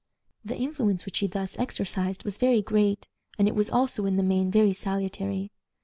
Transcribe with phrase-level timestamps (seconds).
[0.43, 3.07] The influence which she thus exercised was very great,
[3.37, 5.51] and it was also, in the main, very salutary.